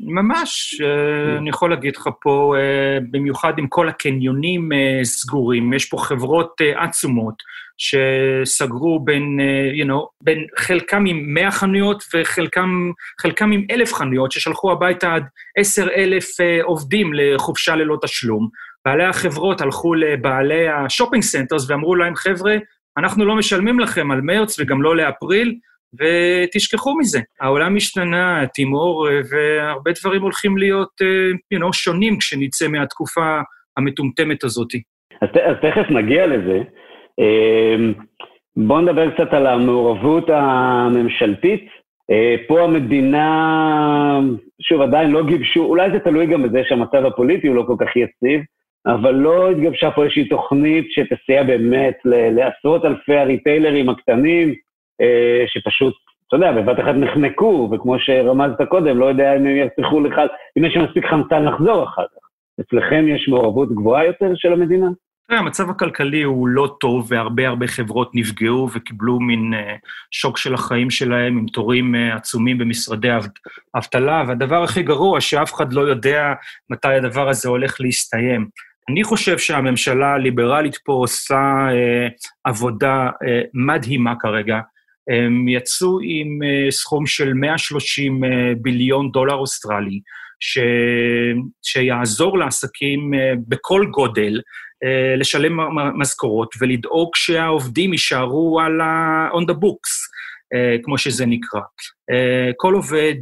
ממש, 0.00 0.80
אה, 0.80 1.38
אני 1.38 1.50
יכול 1.50 1.70
להגיד 1.70 1.96
לך 1.96 2.08
פה, 2.20 2.54
אה, 2.58 2.98
במיוחד 3.10 3.52
עם 3.58 3.66
כל 3.68 3.88
הקניונים 3.88 4.72
אה, 4.72 5.04
סגורים, 5.04 5.72
יש 5.72 5.84
פה 5.84 5.96
חברות 5.98 6.60
עצומות 6.76 7.34
שסגרו 7.78 9.00
בין, 9.04 9.40
you 9.80 9.88
know, 9.88 10.06
בין 10.20 10.46
חלקם 10.58 11.04
עם 11.06 11.34
100 11.34 11.50
חנויות 11.50 12.04
וחלקם 12.14 13.52
עם 13.52 13.64
1,000 13.70 13.94
חנויות, 13.94 14.32
ששלחו 14.32 14.72
הביתה 14.72 15.14
עד 15.14 15.24
10,000 15.58 16.36
עובדים 16.62 17.10
לחופשה 17.14 17.76
ללא 17.76 17.98
תשלום. 18.02 18.48
בעלי 18.84 19.04
החברות 19.04 19.60
הלכו 19.60 19.94
לבעלי 19.94 20.68
ה 20.68 20.74
shopping 20.74 21.22
centers 21.22 21.70
ואמרו 21.70 21.94
להם, 21.94 22.14
חבר'ה, 22.14 22.56
אנחנו 22.98 23.24
לא 23.24 23.36
משלמים 23.36 23.80
לכם 23.80 24.10
על 24.10 24.20
מרץ 24.20 24.60
וגם 24.60 24.82
לא 24.82 24.96
לאפריל, 24.96 25.58
ותשכחו 25.98 26.98
מזה. 26.98 27.20
העולם 27.40 27.76
השתנה, 27.76 28.44
תימור, 28.54 29.08
והרבה 29.30 29.90
דברים 30.00 30.22
הולכים 30.22 30.58
להיות, 30.58 30.90
uh, 31.02 31.56
you 31.56 31.62
know, 31.62 31.72
שונים 31.72 32.18
כשנצא 32.18 32.68
מהתקופה 32.68 33.40
המטומטמת 33.76 34.44
הזאת. 34.44 34.68
אז, 35.22 35.28
אז 35.44 35.56
תכף 35.62 35.90
נגיע 35.90 36.26
לזה. 36.26 36.60
Uh, 37.20 38.02
בואו 38.56 38.80
נדבר 38.80 39.10
קצת 39.10 39.32
על 39.32 39.46
המעורבות 39.46 40.30
הממשלתית. 40.30 41.84
פה 42.48 42.62
המדינה, 42.62 44.20
שוב, 44.62 44.80
עדיין 44.80 45.10
לא 45.10 45.26
גיבשו, 45.26 45.64
אולי 45.64 45.90
זה 45.90 45.98
תלוי 45.98 46.26
גם 46.26 46.42
בזה 46.42 46.62
שהמצב 46.68 47.04
הפוליטי 47.04 47.48
הוא 47.48 47.56
לא 47.56 47.64
כל 47.66 47.74
כך 47.78 47.96
יציב, 47.96 48.40
אבל 48.86 49.14
לא 49.14 49.50
התגבשה 49.50 49.90
פה 49.90 50.02
איזושהי 50.02 50.28
תוכנית 50.28 50.86
שתסייע 50.90 51.42
באמת 51.42 51.94
לעשרות 52.04 52.84
אלפי 52.84 53.16
הריטיילרים 53.16 53.88
הקטנים, 53.88 54.48
אה, 54.48 54.54
שפשוט, 55.46 55.94
אתה 56.28 56.36
יודע, 56.36 56.52
בבת 56.52 56.80
אחת 56.80 56.94
נחנקו, 56.94 57.70
וכמו 57.72 57.98
שרמזת 57.98 58.62
קודם, 58.68 58.98
לא 58.98 59.06
יודע 59.06 59.36
אם 59.36 59.46
הם 59.46 59.56
יצליחו 59.56 60.00
לך, 60.00 60.14
אם 60.58 60.64
יש 60.64 60.76
מספיק 60.76 61.06
חמצן 61.06 61.44
לחזור 61.44 61.84
אחר 61.84 62.02
כך. 62.02 62.24
אצלכם 62.60 63.04
יש 63.08 63.28
מעורבות 63.28 63.74
גבוהה 63.74 64.04
יותר 64.06 64.32
של 64.34 64.52
המדינה? 64.52 64.86
תראה, 65.28 65.40
המצב 65.40 65.70
הכלכלי 65.70 66.22
הוא 66.22 66.48
לא 66.48 66.76
טוב, 66.80 67.06
והרבה 67.12 67.48
הרבה 67.48 67.66
חברות 67.66 68.10
נפגעו 68.14 68.68
וקיבלו 68.74 69.20
מין 69.20 69.54
uh, 69.54 69.56
שוק 70.10 70.38
של 70.38 70.54
החיים 70.54 70.90
שלהם 70.90 71.38
עם 71.38 71.46
תורים 71.46 71.94
uh, 71.94 72.16
עצומים 72.16 72.58
במשרדי 72.58 73.08
אבטלה, 73.76 74.24
והדבר 74.28 74.62
הכי 74.62 74.82
גרוע, 74.82 75.20
שאף 75.20 75.54
אחד 75.54 75.72
לא 75.72 75.80
יודע 75.80 76.32
מתי 76.70 76.88
הדבר 76.88 77.28
הזה 77.28 77.48
הולך 77.48 77.80
להסתיים. 77.80 78.48
אני 78.90 79.04
חושב 79.04 79.38
שהממשלה 79.38 80.14
הליברלית 80.14 80.76
פה 80.84 80.92
עושה 80.92 81.68
uh, 81.70 82.12
עבודה 82.44 83.08
uh, 83.08 83.46
מדהימה 83.54 84.14
כרגע. 84.20 84.60
הם 85.08 85.48
יצאו 85.48 85.98
עם 86.02 86.42
אה, 86.42 86.70
סכום 86.70 87.06
של 87.06 87.32
130 87.34 88.24
אה, 88.24 88.52
ביליון 88.56 89.10
דולר 89.10 89.34
אוסטרלי, 89.34 90.00
ש... 90.40 90.58
שיעזור 91.62 92.38
לעסקים 92.38 93.14
אה, 93.14 93.32
בכל 93.48 93.86
גודל 93.90 94.40
לשלם 95.18 95.56
משכורות 96.00 96.54
ולדאוג 96.60 97.10
שהעובדים 97.14 97.92
יישארו 97.92 98.60
על 98.60 98.80
ה... 98.80 99.28
on 99.32 99.42
the 99.50 99.54
books, 99.54 99.92
כמו 100.82 100.98
שזה 100.98 101.26
נקרא. 101.26 101.60
כל 102.56 102.74
עובד 102.74 103.14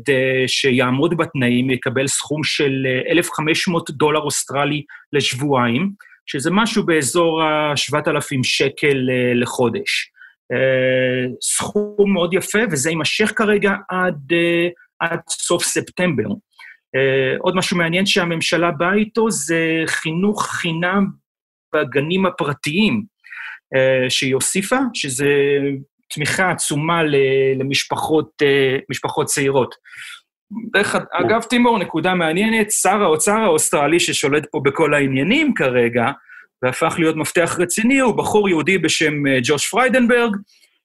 שיעמוד 0.47 1.17
בתנאים 1.17 1.71
יקבל 1.71 2.07
סכום 2.07 2.45
של 2.45 2.87
1,500 3.11 3.91
דולר 3.91 4.21
אוסטרלי 4.21 4.83
לשבועיים, 5.13 5.91
שזה 6.27 6.51
משהו 6.51 6.87
באזור 6.87 7.43
ה-7,000 7.43 8.41
שקל 8.43 8.99
לחודש. 9.35 10.12
אה, 10.53 11.29
סכום 11.43 12.13
מאוד 12.13 12.35
יפה, 12.35 12.59
וזה 12.71 12.91
יימשך 12.91 13.33
כרגע 13.37 13.73
עד, 13.89 14.33
אה, 14.33 14.69
עד 15.01 15.21
סוף 15.29 15.65
ספטמבר. 15.65 16.29
אה, 16.95 17.37
עוד 17.39 17.57
משהו 17.57 17.77
מעניין 17.77 18.07
שהממשלה 18.07 18.71
באה 18.71 18.95
איתו 18.95 19.31
זה 19.31 19.83
חינוך 19.87 20.47
חינם 20.47 21.07
בגנים 21.75 22.27
הפרטיים 22.27 23.13
שהיא 24.09 24.35
הוסיפה, 24.35 24.77
שזה 24.95 25.27
תמיכה 26.11 26.51
עצומה 26.51 27.03
למשפחות 27.59 28.43
משפחות 28.91 29.27
צעירות. 29.27 29.75
דרך 30.73 30.97
אגב, 31.13 31.43
תימור, 31.43 31.79
נקודה 31.79 32.15
מעניינת, 32.15 32.71
שר 32.71 33.03
האוצר 33.03 33.37
האוסטרלי 33.37 34.01
ששולט 34.01 34.47
פה 34.51 34.61
בכל 34.65 34.95
העניינים 34.95 35.55
כרגע, 35.55 36.11
והפך 36.63 36.95
להיות 36.99 37.17
מפתח 37.17 37.57
רציני, 37.61 37.99
הוא 37.99 38.15
בחור 38.17 38.49
יהודי 38.49 38.79
בשם 38.79 39.27
אה, 39.27 39.39
ג'וש 39.45 39.71
פריידנברג, 39.71 40.37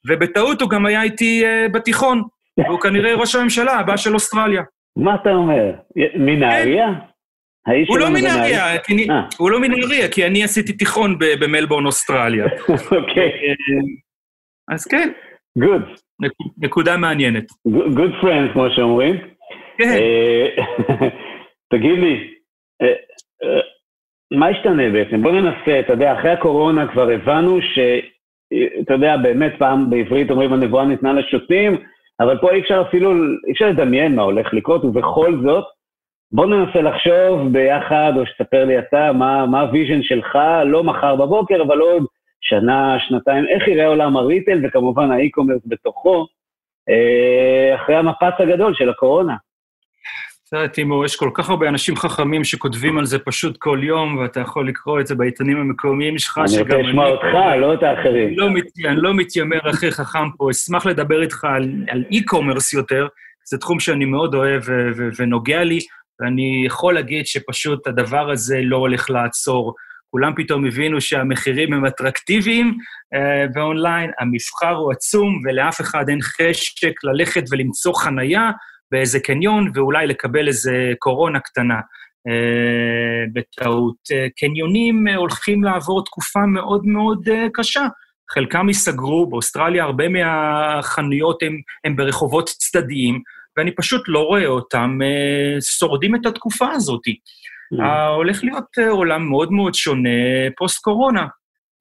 ובטעות 0.08 0.62
הוא 0.62 0.70
גם 0.70 0.86
היה 0.86 1.04
איתי 1.04 1.44
uh, 1.44 1.72
בתיכון, 1.72 2.22
והוא 2.58 2.80
כנראה 2.80 3.14
ראש 3.16 3.36
הממשלה 3.36 3.80
הבא 3.80 3.98
של 3.98 4.14
אוסטרליה. 4.14 4.62
מה 4.98 5.16
אתה 5.16 5.30
אומר? 5.30 5.72
מנהריה? 6.16 6.88
כן. 7.66 7.74
הוא 7.88 8.00
לא 8.00 8.10
מנהריה, 8.10 8.76
אה. 8.76 9.22
הוא 9.38 9.52
לא 9.52 9.60
מנהריה, 9.60 10.10
כי 10.12 10.26
אני 10.26 10.44
עשיתי 10.44 10.74
תיכון 10.74 11.18
במלבורן, 11.20 11.86
אוסטרליה. 11.86 12.46
אוקיי. 12.98 13.32
אז 14.72 14.86
כן. 14.86 15.10
Good. 15.60 15.82
נקודה 16.58 16.98
מעניינת. 16.98 17.46
good 17.68 18.12
friend, 18.22 18.54
כמו 18.54 18.66
שאומרים. 18.76 19.16
כן. 19.78 19.98
תגיד 21.74 22.00
לי, 22.00 22.34
מה 24.32 24.52
ישתנה 24.52 24.90
בעצם? 24.90 25.22
בוא 25.22 25.32
ננסה, 25.32 25.80
אתה 25.80 25.94
יודע, 25.94 26.14
אחרי 26.14 26.32
הקורונה 26.32 26.88
כבר 26.88 27.10
הבנו 27.10 27.62
ש... 27.62 27.80
אתה 28.82 28.94
יודע, 28.94 29.18
באמת 29.18 29.54
פעם 29.58 29.90
בעברית 29.90 30.32
אומרים 30.32 30.54
הנבואה 30.54 30.86
ניתנה 30.86 31.14
לשוטים, 31.14 31.78
אבל 32.20 32.38
פה 32.38 32.52
אי 32.52 32.60
אפשר 32.60 32.84
אפילו, 32.88 33.12
אי 33.48 33.52
אפשר 33.52 33.68
לדמיין 33.68 34.16
מה 34.16 34.22
הולך 34.22 34.54
לקרות, 34.54 34.86
ובכל 34.86 35.34
זאת, 35.46 35.66
בוא 36.32 36.46
ננסה 36.46 36.82
לחשוב 36.82 37.52
ביחד, 37.52 38.14
או 38.18 38.26
שתספר 38.26 38.66
לי 38.66 38.80
אתה, 38.80 39.14
מה, 39.14 39.46
מה 39.46 39.62
ה 39.62 39.68
vision 39.68 40.04
שלך, 40.04 40.38
לא 40.66 40.84
מחר 40.84 41.16
בבוקר, 41.16 41.62
אבל 41.62 41.80
עוד 41.80 42.04
שנה, 42.42 42.98
שנתיים, 43.00 43.46
איך 43.48 43.68
יראה 43.68 43.88
עולם 43.88 44.18
ה 44.18 44.23
retail, 44.23 44.60
וכמובן 44.64 45.12
ה 45.12 45.16
e-commerce 45.16 45.62
בתוכו, 45.66 46.28
אה, 46.90 47.76
אחרי 47.76 47.96
המפץ 47.96 48.34
הגדול 48.40 48.76
של 48.76 48.90
הקורונה. 48.90 49.36
תראה, 50.52 50.68
תימור, 50.68 51.06
יש 51.06 51.16
כל 51.16 51.30
כך 51.34 51.50
הרבה 51.50 51.70
אנשים 51.70 51.96
חכמים 51.96 52.44
שכותבים 52.44 52.98
על 52.98 53.06
זה 53.06 53.20
פשוט 53.20 53.58
כל 53.58 53.80
יום, 53.84 54.18
ואתה 54.18 54.40
יכול 54.40 54.68
לקרוא 54.68 55.00
את 55.00 55.08
זה 55.08 55.16
בעיתונים 55.16 55.58
המקומיים 55.58 56.18
שלך, 56.18 56.42
שגם 56.48 56.62
אני... 56.62 56.62
אני 56.62 56.74
רוצה 56.74 56.90
לשמוע 56.90 57.10
אותך, 57.10 57.26
לא 57.62 57.74
את 57.74 57.84
האחרים. 57.84 58.38
לא 58.38 58.50
מת, 58.50 58.64
אני 58.86 59.02
לא 59.02 59.14
מתיימר 59.14 59.70
הכי 59.70 59.92
חכם 59.92 60.30
פה, 60.38 60.52
אשמח 60.52 60.86
לדבר 60.86 61.22
איתך 61.22 61.44
על, 61.44 61.72
על 61.90 62.04
e-commerce 62.14 62.76
יותר, 62.78 63.08
זה 63.50 63.58
תחום 63.58 63.80
שאני 63.80 64.06
מאוד 64.06 64.36
אוהב 64.36 64.62
ו- 64.66 64.90
ו- 64.98 65.10
ונוגע 65.20 65.64
לי, 65.64 65.80
ואני 66.20 66.64
יכול 66.66 66.94
להגיד 66.94 67.26
שפשוט 67.26 67.88
הדבר 67.88 68.32
הזה 68.32 68.60
לא 68.64 68.78
הולך 68.78 69.10
לעצור. 69.10 69.76
כולם 70.10 70.34
פתאום 70.36 70.66
הבינו 70.66 71.02
שהמחירים 71.02 71.74
הם 71.74 71.86
אטרקטיביים 71.86 72.78
uh, 73.16 73.54
באונליין, 73.54 74.12
המבחר 74.20 74.76
הוא 74.76 74.92
עצום, 74.92 75.42
ולאף 75.46 75.82
אחד 75.82 76.10
אין 76.10 76.20
חשק 76.22 77.04
ללכת 77.04 77.44
ולמצוא 77.52 77.94
חנייה, 77.94 78.52
באיזה 78.92 79.20
קניון, 79.20 79.72
ואולי 79.76 80.08
לקבל 80.08 80.48
איזה 80.48 80.94
קורונה 81.00 81.40
קטנה 81.40 81.80
אה, 82.28 83.26
בטעות. 83.34 83.96
אה, 84.12 84.28
קניונים 84.38 85.08
אה, 85.08 85.16
הולכים 85.16 85.64
לעבור 85.64 86.06
תקופה 86.06 86.46
מאוד 86.46 86.86
מאוד 86.86 87.30
אה, 87.30 87.48
קשה. 87.54 87.88
חלקם 88.32 88.68
ייסגרו, 88.68 89.30
באוסטרליה 89.30 89.84
הרבה 89.84 90.06
מהחנויות 90.10 91.40
הם, 91.84 91.96
ברחובות 91.96 92.50
צדדיים, 92.50 93.22
ואני 93.58 93.76
פשוט 93.76 94.02
לא 94.08 94.20
רואה 94.20 94.46
אותם 94.46 95.00
אה, 95.04 95.62
שורדים 95.62 96.16
את 96.16 96.26
התקופה 96.26 96.72
הזאת. 96.72 97.02
Mm. 97.08 97.82
אה, 97.84 98.08
הולך 98.08 98.44
להיות 98.44 98.66
אה, 98.80 98.90
עולם 98.90 99.30
מאוד 99.30 99.52
מאוד 99.52 99.74
שונה 99.74 100.10
פוסט-קורונה. 100.58 101.28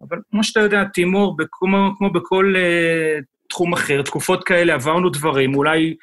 אבל 0.08 0.18
כמו 0.30 0.44
שאתה 0.44 0.60
יודע, 0.60 0.84
תימור, 0.84 1.36
כמו, 1.52 1.90
כמו 1.98 2.10
בכל 2.12 2.54
uh, 2.56 3.24
תחום 3.48 3.72
אחר, 3.72 4.02
תקופות 4.02 4.44
כאלה 4.44 4.74
עברנו 4.74 5.10
דברים, 5.10 5.54
אולי 5.54 5.94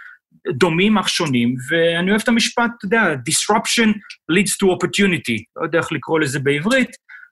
דומים 0.51 0.97
אך 0.97 1.09
שונים, 1.09 1.55
ואני 1.69 2.11
אוהב 2.11 2.21
את 2.21 2.27
המשפט, 2.27 2.71
אתה 2.77 2.85
יודע, 2.85 3.13
disruption 3.29 3.89
leads 4.31 4.51
to 4.63 4.67
opportunity, 4.67 5.43
לא 5.55 5.63
יודע 5.63 5.79
איך 5.79 5.91
לקרוא 5.91 6.19
לזה 6.19 6.39
בעברית, 6.39 6.89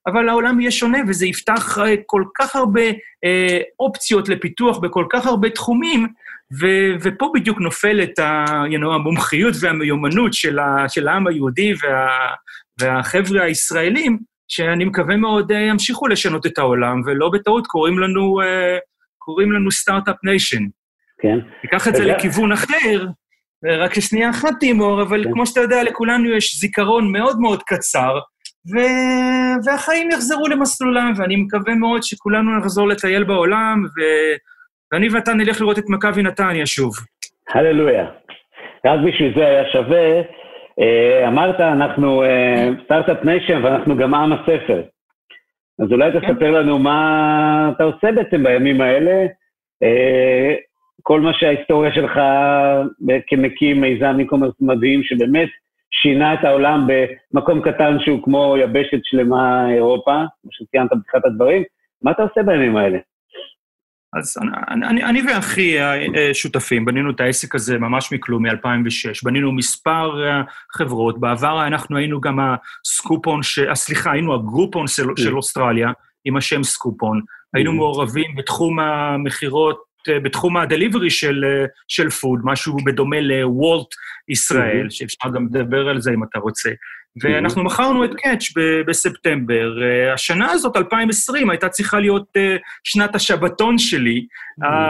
אבל 0.07 0.29
העולם 0.29 0.59
יהיה 0.59 0.71
שונה 0.71 0.97
וזה 1.07 1.25
יפתח 1.25 1.77
אה, 1.77 1.93
כל 2.05 2.23
כך 2.37 2.55
הרבה 2.55 2.81
אה, 3.25 3.59
אופציות 3.79 4.29
לפיתוח 4.29 4.77
בכל 4.77 5.05
כך 5.11 5.25
הרבה 5.25 5.49
תחומים, 5.49 6.07
ו- 6.61 6.95
ופה 7.01 7.31
בדיוק 7.35 7.59
נופלת 7.59 8.19
ה- 8.19 8.63
you 8.65 8.79
know, 8.81 8.93
המומחיות 8.95 9.53
והמיומנות 9.59 10.33
של, 10.33 10.59
ה- 10.59 10.89
של 10.89 11.07
העם 11.07 11.27
היהודי 11.27 11.73
וה- 11.83 12.33
והחבר'ה 12.79 13.43
הישראלים, 13.43 14.17
שאני 14.47 14.85
מקווה 14.85 15.17
מאוד 15.17 15.51
אה, 15.51 15.59
ימשיכו 15.59 16.07
לשנות 16.07 16.45
את 16.45 16.57
העולם, 16.57 17.01
ולא 17.05 17.29
בטעות 17.29 17.67
קוראים 17.67 17.99
לנו, 17.99 18.39
קוראים 19.17 19.51
לנו 19.51 19.71
start-up 19.71 20.15
nation. 20.23 20.63
כן. 21.21 21.39
תיקח 21.61 21.87
את 21.87 21.95
זה 21.95 22.05
לכיוון 22.05 22.51
אחר, 22.51 23.05
רק 23.65 23.97
לשנייה 23.97 24.29
אחת, 24.29 24.53
תימור, 24.59 25.01
אבל 25.01 25.23
כמו 25.33 25.45
שאתה 25.45 25.61
יודע, 25.61 25.83
לכולנו 25.83 26.29
יש 26.29 26.59
זיכרון 26.59 27.11
מאוד 27.11 27.39
מאוד 27.39 27.63
קצר, 27.63 28.19
ו... 28.73 28.77
והחיים 29.65 30.09
יחזרו 30.11 30.47
למסלולם, 30.47 31.13
ואני 31.17 31.35
מקווה 31.35 31.75
מאוד 31.75 32.03
שכולנו 32.03 32.57
נחזור 32.57 32.87
לטייל 32.87 33.23
בעולם, 33.23 33.83
ו... 33.83 34.01
ואני 34.91 35.09
ואתה 35.09 35.33
נלך 35.33 35.61
לראות 35.61 35.79
את 35.79 35.83
מכבי 35.89 36.23
נתניה 36.23 36.65
שוב. 36.65 36.91
הללויה. 37.49 38.05
רק 38.85 38.99
בשביל 39.07 39.33
זה 39.37 39.47
היה 39.47 39.63
שווה. 39.71 40.21
אה, 40.79 41.27
אמרת, 41.27 41.59
אנחנו 41.59 42.23
start-up 42.85 43.17
uh, 43.21 43.25
nation 43.25 43.63
ואנחנו 43.63 43.97
גם 43.97 44.13
עם 44.13 44.33
הספר. 44.33 44.81
אז 45.79 45.91
אולי 45.91 46.11
כן. 46.11 46.19
תספר 46.19 46.51
לנו 46.51 46.79
מה 46.79 47.71
אתה 47.75 47.83
עושה 47.83 48.11
בעצם 48.11 48.43
בימים 48.43 48.81
האלה. 48.81 49.25
כל 51.01 51.21
מה 51.21 51.31
שההיסטוריה 51.33 51.93
שלך 51.93 52.11
כמקים 53.27 53.81
מיזם 53.81 54.17
e-commerce 54.19 54.57
מדהים, 54.61 55.03
שבאמת 55.03 55.49
שינה 55.91 56.33
את 56.33 56.43
העולם 56.43 56.87
במקום 57.33 57.61
קטן 57.61 57.97
שהוא 57.99 58.23
כמו 58.23 58.55
יבשת 58.57 58.99
שלמה 59.03 59.71
אירופה, 59.73 60.23
כמו 60.41 60.51
שציינת 60.51 60.89
בתחילת 60.99 61.25
הדברים. 61.25 61.63
מה 62.01 62.11
אתה 62.11 62.23
עושה 62.23 62.43
בימים 62.43 62.77
האלה? 62.77 62.97
אז 64.13 64.37
אני, 64.41 64.87
אני, 64.87 65.03
אני 65.03 65.21
ואחי 65.21 65.79
אה, 65.79 66.33
שותפים, 66.33 66.85
בנינו 66.85 67.11
את 67.11 67.19
העסק 67.19 67.55
הזה 67.55 67.77
ממש 67.77 68.13
מכלום, 68.13 68.45
מ-2006. 68.45 69.19
בנינו 69.23 69.51
מספר 69.51 70.27
אה, 70.27 70.41
חברות, 70.71 71.19
בעבר 71.19 71.67
אנחנו 71.67 71.97
היינו 71.97 72.21
גם 72.21 72.39
הסקופון, 72.39 73.43
ש... 73.43 73.59
אה, 73.59 73.75
סליחה, 73.75 74.11
היינו 74.11 74.33
הגרופון 74.33 74.87
של, 74.87 75.03
של 75.17 75.37
אוסטרליה, 75.37 75.91
עם 76.25 76.37
השם 76.37 76.63
סקופון. 76.63 77.21
היינו 77.53 77.73
מעורבים 77.73 78.35
בתחום 78.35 78.79
המכירות, 78.79 79.90
בתחום 80.09 80.57
הדליברי 80.57 81.09
של, 81.09 81.45
של 81.87 82.09
פוד, 82.09 82.39
משהו 82.43 82.77
בדומה 82.85 83.19
לוולט 83.19 83.87
ישראל, 84.29 84.89
שאפשר 84.89 85.29
גם 85.29 85.47
לדבר 85.51 85.89
על 85.89 86.01
זה 86.01 86.11
אם 86.11 86.23
אתה 86.23 86.39
רוצה. 86.39 86.69
ואנחנו 87.23 87.63
מכרנו 87.63 88.05
את 88.05 88.09
קאץ' 88.17 88.43
בספטמבר. 88.87 89.83
אה, 89.83 90.13
השנה 90.13 90.51
הזאת, 90.51 90.77
2020, 90.77 91.49
הייתה 91.49 91.69
צריכה 91.69 91.99
להיות 91.99 92.27
אה, 92.37 92.55
שנת 92.83 93.15
השבתון 93.15 93.77
שלי, 93.77 94.25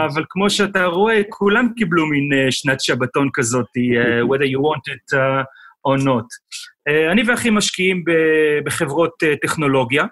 אבל 0.06 0.24
כמו 0.28 0.50
שאתה 0.50 0.84
רואה, 0.84 1.20
כולם 1.28 1.68
קיבלו 1.76 2.06
מין 2.06 2.32
אה, 2.32 2.50
שנת 2.50 2.80
שבתון 2.80 3.28
כזאת, 3.32 3.66
whether 4.22 4.44
you 4.44 4.58
want 4.58 4.94
it 4.94 5.16
or 5.88 6.04
not. 6.04 6.26
אני 7.12 7.22
ואחי 7.26 7.50
משקיעים 7.50 8.04
בחברות 8.64 9.12
טכנולוגיה, 9.42 10.04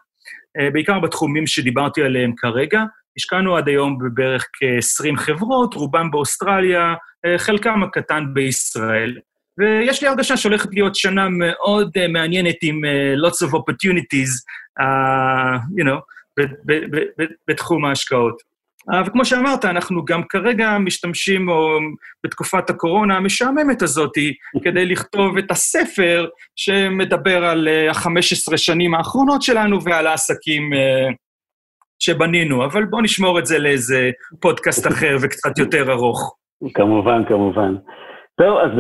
בעיקר 0.73 0.99
בתחומים 0.99 1.47
שדיברתי 1.47 2.03
עליהם 2.03 2.33
כרגע. 2.37 2.83
השקענו 3.17 3.57
עד 3.57 3.69
היום 3.69 3.99
בבערך 3.99 4.47
כ-20 4.53 5.17
חברות, 5.17 5.75
רובם 5.75 6.11
באוסטרליה, 6.11 6.95
חלקם 7.39 7.83
הקטן 7.83 8.25
בישראל. 8.35 9.17
ויש 9.61 10.03
לי 10.03 10.09
הרגשה 10.09 10.37
שהולכת 10.37 10.69
להיות 10.73 10.95
שנה 10.95 11.29
מאוד 11.29 11.91
uh, 11.99 12.09
מעניינת 12.09 12.57
עם 12.63 12.81
uh, 12.85 13.29
lots 13.29 13.47
of 13.47 13.51
opportunities, 13.51 14.31
uh, 14.81 15.81
you 15.81 15.85
know, 15.85 16.01
בתחום 17.49 17.85
ההשקעות. 17.85 18.43
Uh, 18.91 18.95
וכמו 19.07 19.25
שאמרת, 19.25 19.65
אנחנו 19.65 20.05
גם 20.05 20.23
כרגע 20.29 20.79
משתמשים, 20.79 21.49
או 21.49 21.79
בתקופת 22.25 22.71
הקורונה 22.71 23.17
המשעממת 23.17 23.83
הזאת, 23.83 24.13
כדי 24.65 24.87
לכתוב 24.87 25.39
את 25.39 25.51
הספר 25.51 26.27
שמדבר 26.57 27.45
על 27.45 27.69
uh, 27.69 27.97
ה-15 27.97 28.57
שנים 28.57 28.95
האחרונות 28.95 29.43
שלנו 29.43 29.83
ועל 29.85 30.07
העסקים 30.07 30.73
uh, 30.73 31.15
שבנינו, 32.01 32.65
אבל 32.65 32.85
בואו 32.85 33.03
נשמור 33.03 33.39
את 33.39 33.47
זה 33.47 33.59
לאיזה 33.59 34.11
פודקאסט 34.41 34.87
אחר 34.87 35.17
וקצת 35.23 35.59
יותר 35.59 35.93
ארוך. 35.93 36.37
כמובן, 36.75 37.23
כמובן. 37.29 37.75
זהו, 38.41 38.59
אז 38.59 38.71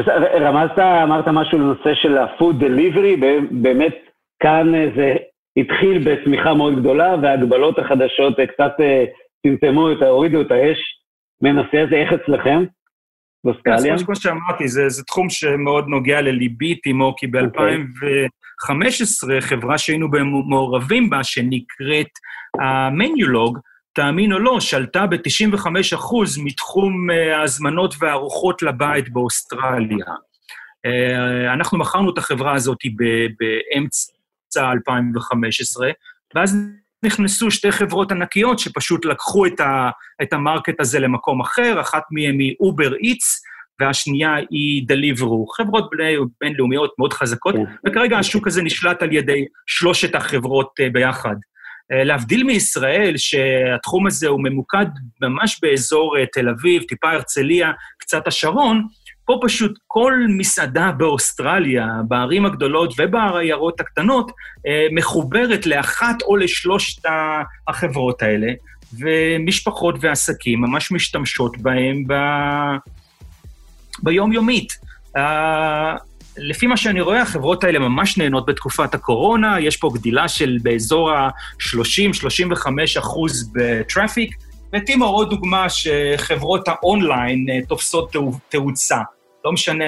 רמזת, 0.40 0.78
אמרת 0.78 1.28
משהו 1.28 1.58
לנושא 1.58 1.94
של 1.94 2.18
ה-food 2.18 2.62
delivery, 2.62 3.24
באמת 3.50 3.94
כאן 4.42 4.74
אה, 4.74 4.86
זה 4.96 5.14
התחיל 5.56 5.98
בצמיחה 6.04 6.54
מאוד 6.54 6.80
גדולה, 6.80 7.16
וההגבלות 7.22 7.78
החדשות 7.78 8.40
אה, 8.40 8.46
קצת 8.46 8.72
אה, 8.80 9.04
צמצמו, 9.42 9.88
הורידו 9.88 10.40
את 10.40 10.50
האש 10.50 10.78
מנושא 11.42 11.78
הזה, 11.78 11.96
איך 11.96 12.12
אצלכם? 12.12 12.64
באוסטרליה? 13.44 13.98
כמו 14.06 14.16
שאמרתי, 14.16 14.68
זה, 14.68 14.88
זה 14.88 15.04
תחום 15.04 15.30
שמאוד 15.30 15.84
נוגע 15.88 16.20
לליבי, 16.20 16.74
תימו, 16.74 17.14
כי 17.16 17.26
ב-2015 17.26 17.56
okay. 17.56 18.39
חברה 19.40 19.78
שהיינו 19.78 20.08
מעורבים 20.46 21.10
בה, 21.10 21.24
שנקראת 21.24 22.08
Menulog, 22.60 23.58
תאמין 23.92 24.32
או 24.32 24.38
לא, 24.38 24.60
שלטה 24.60 25.06
ב-95% 25.06 26.14
מתחום 26.44 27.10
אה, 27.10 27.36
ההזמנות 27.36 27.94
והארוחות 28.00 28.62
לבית 28.62 29.12
באוסטרליה. 29.12 30.06
אה, 30.86 31.52
אנחנו 31.52 31.78
מכרנו 31.78 32.10
את 32.10 32.18
החברה 32.18 32.54
הזאת 32.54 32.78
באמצע 33.38 34.72
2015, 34.72 35.90
ואז 36.34 36.56
נכנסו 37.02 37.50
שתי 37.50 37.72
חברות 37.72 38.12
ענקיות 38.12 38.58
שפשוט 38.58 39.04
לקחו 39.04 39.46
את, 39.46 39.60
את 40.22 40.32
ה 40.32 40.39
market 40.39 40.80
הזה 40.80 40.98
למקום 40.98 41.40
אחר, 41.40 41.80
אחת 41.80 42.02
מהן 42.10 42.40
היא 42.40 42.54
Uber 42.60 42.94
Eats, 42.94 43.42
והשנייה 43.80 44.34
היא 44.50 44.82
Deliveroo, 44.86 45.46
חברות 45.46 45.90
בינלאומיות 46.40 46.90
מאוד 46.98 47.12
חזקות, 47.12 47.54
כן. 47.54 47.64
וכרגע 47.86 48.18
השוק 48.18 48.46
הזה 48.46 48.62
נשלט 48.62 49.02
על 49.02 49.12
ידי 49.12 49.44
שלושת 49.66 50.14
החברות 50.14 50.70
אה, 50.80 50.90
ביחד. 50.90 51.34
אה, 51.92 52.04
להבדיל 52.04 52.44
מישראל, 52.44 53.14
שהתחום 53.16 54.06
הזה 54.06 54.28
הוא 54.28 54.40
ממוקד 54.42 54.86
ממש 55.22 55.58
באזור 55.62 56.18
אה, 56.18 56.24
תל 56.32 56.48
אביב, 56.48 56.82
טיפה 56.82 57.10
הרצליה, 57.10 57.72
קצת 57.98 58.26
השרון, 58.26 58.82
פה 59.24 59.38
פשוט 59.42 59.78
כל 59.86 60.14
מסעדה 60.28 60.92
באוסטרליה, 60.92 61.86
בערים 62.08 62.46
הגדולות 62.46 62.94
ובעיירות 62.98 63.80
הקטנות, 63.80 64.32
מחוברת 64.92 65.66
לאחת 65.66 66.22
או 66.22 66.36
לשלושת 66.36 67.02
החברות 67.68 68.22
האלה, 68.22 68.52
ומשפחות 68.98 69.94
ועסקים 70.00 70.60
ממש 70.60 70.92
משתמשות 70.92 71.58
בהם 71.58 72.04
ב... 72.06 72.14
ביומיומית. 74.02 74.72
לפי 76.38 76.66
מה 76.66 76.76
שאני 76.76 77.00
רואה, 77.00 77.22
החברות 77.22 77.64
האלה 77.64 77.78
ממש 77.78 78.18
נהנות 78.18 78.46
בתקופת 78.46 78.94
הקורונה, 78.94 79.60
יש 79.60 79.76
פה 79.76 79.90
גדילה 79.94 80.28
של 80.28 80.58
באזור 80.62 81.10
ה-30-35 81.10 82.66
אחוז 82.98 83.52
בטראפיק, 83.54 84.34
וטימו 84.72 85.04
עוד 85.04 85.30
דוגמה 85.30 85.66
שחברות 85.68 86.68
האונליין 86.68 87.46
אה, 87.50 87.58
תופסות 87.68 88.16
תאוצה. 88.48 88.98
לא 89.44 89.52
משנה 89.52 89.84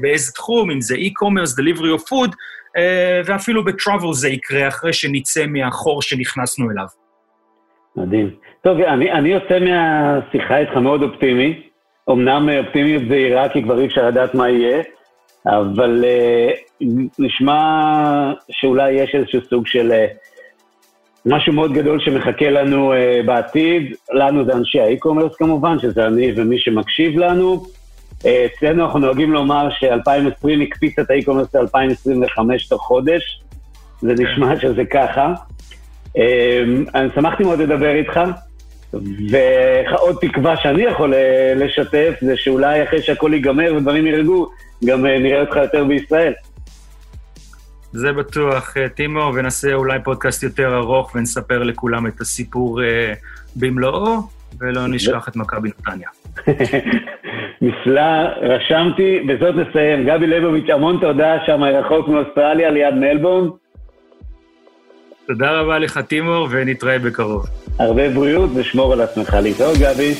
באיזה 0.00 0.32
תחום, 0.32 0.70
אם 0.70 0.80
זה 0.80 0.94
e-commerce, 0.94 1.60
delivery 1.60 2.00
of 2.00 2.08
food, 2.08 2.30
אה, 2.76 3.20
ואפילו 3.24 3.64
בטראבל 3.64 4.12
זה 4.12 4.28
יקרה 4.28 4.68
אחרי 4.68 4.92
שנצא 4.92 5.46
מהחור 5.46 6.02
שנכנסנו 6.02 6.70
אליו. 6.70 6.86
מדהים. 7.96 8.30
טוב, 8.62 8.80
אני, 8.80 9.12
אני 9.12 9.28
יוצא 9.28 9.58
מהשיחה 9.58 10.58
איתך 10.58 10.72
מאוד 10.72 11.02
אופטימי. 11.02 11.62
אמנם 12.10 12.48
אופטימיות 12.64 13.02
זהירה, 13.08 13.48
כי 13.48 13.62
כבר 13.62 13.80
אי 13.80 13.86
אפשר 13.86 14.06
לדעת 14.08 14.34
מה 14.34 14.48
יהיה, 14.50 14.82
אבל 15.46 16.04
uh, 16.04 16.84
נשמע 17.18 18.32
שאולי 18.50 18.92
יש 18.92 19.14
איזשהו 19.14 19.40
סוג 19.50 19.66
של 19.66 19.92
uh, 19.92 20.16
משהו 21.26 21.52
מאוד 21.52 21.72
גדול 21.72 22.00
שמחכה 22.00 22.50
לנו 22.50 22.92
uh, 22.92 22.96
בעתיד. 23.26 23.94
לנו 24.12 24.44
זה 24.44 24.52
אנשי 24.52 24.80
האי-קומרס 24.80 25.36
כמובן, 25.36 25.78
שזה 25.78 26.06
אני 26.06 26.32
ומי 26.36 26.58
שמקשיב 26.58 27.18
לנו. 27.18 27.62
Uh, 28.22 28.26
אצלנו 28.46 28.84
אנחנו 28.84 28.98
נוהגים 28.98 29.32
לומר 29.32 29.68
ש-2020 29.70 30.62
הקפיץ 30.62 30.98
את 30.98 31.10
האי-קומרס 31.10 31.54
ל-2025 31.54 32.38
תוך 32.68 32.82
חודש. 32.82 33.42
זה 34.00 34.14
כן. 34.16 34.22
נשמע 34.22 34.60
שזה 34.60 34.84
ככה. 34.84 35.32
Uh, 36.04 36.20
אני 36.94 37.08
שמחתי 37.14 37.44
מאוד 37.44 37.58
לדבר 37.58 37.94
איתך. 37.94 38.20
ועוד 39.30 40.16
תקווה 40.20 40.56
שאני 40.56 40.82
יכול 40.82 41.14
לשתף, 41.56 42.14
זה 42.20 42.36
שאולי 42.36 42.82
אחרי 42.82 43.02
שהכל 43.02 43.30
ייגמר 43.34 43.74
ודברים 43.76 44.06
ירגעו, 44.06 44.50
גם 44.84 45.06
אה, 45.06 45.18
נראה 45.18 45.40
אותך 45.40 45.56
יותר 45.56 45.84
בישראל. 45.84 46.32
זה 47.92 48.12
בטוח, 48.12 48.76
אה, 48.76 48.88
טימו, 48.88 49.32
ונעשה 49.34 49.74
אולי 49.74 49.98
פודקאסט 50.04 50.42
יותר 50.42 50.76
ארוך 50.76 51.14
ונספר 51.14 51.62
לכולם 51.62 52.06
את 52.06 52.20
הסיפור 52.20 52.82
אה, 52.82 53.12
במלואו, 53.56 54.16
ולא 54.60 54.86
נשכח 54.88 55.28
את 55.28 55.36
מכבי 55.36 55.68
נתניה. 55.68 56.08
נפלא, 57.62 58.02
רשמתי, 58.42 59.20
בזאת 59.28 59.54
נסיים. 59.54 60.06
גבי 60.06 60.26
ליבוביץ', 60.26 60.70
המון 60.70 60.98
תודה 61.00 61.36
שם 61.46 61.62
רחוק 61.62 62.08
מאוסטרליה, 62.08 62.70
ליד 62.70 62.94
מלבורן. 62.94 63.48
תודה 65.26 65.60
רבה 65.60 65.78
לך, 65.78 66.00
טימור, 66.08 66.48
ונתראה 66.50 66.98
בקרוב. 66.98 67.46
הרבה 67.78 68.10
בריאות 68.10 68.50
ושמור 68.54 68.92
על 68.92 69.00
עצמך. 69.00 69.36
להתראות, 69.42 69.78
גבי. 69.78 70.14